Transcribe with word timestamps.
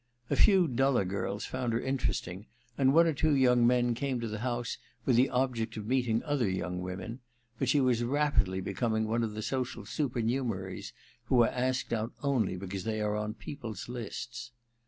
A 0.31 0.35
few 0.35 0.61
i8a 0.61 0.61
V 0.61 0.61
THE 0.61 0.71
MISSION 0.71 0.71
OF 0.73 0.77
JANE 0.77 0.93
183 0.93 0.93
duller 0.97 1.05
girls 1.05 1.45
found 1.45 1.73
her 1.73 1.79
interesting, 1.79 2.45
and 2.75 2.93
one 2.95 3.05
or 3.05 3.13
two 3.13 3.35
young 3.35 3.67
men 3.67 3.93
came 3.93 4.19
to 4.19 4.27
the 4.27 4.39
house 4.39 4.79
with 5.05 5.15
the 5.15 5.29
object 5.29 5.77
of 5.77 5.85
meeting 5.85 6.23
other 6.23 6.49
young 6.49 6.81
women; 6.81 7.19
but 7.59 7.69
she 7.69 7.79
was 7.79 8.03
rapidly 8.03 8.61
becoming 8.61 9.07
one 9.07 9.21
of 9.23 9.35
the 9.35 9.43
social 9.43 9.85
super 9.85 10.23
numeraries 10.23 10.91
who 11.25 11.43
are 11.43 11.49
asked 11.49 11.93
out 11.93 12.13
only 12.23 12.57
because 12.57 12.83
they 12.83 12.99
are 12.99 13.15
on 13.15 13.35
people's 13.35 13.87
lists. 13.87 14.51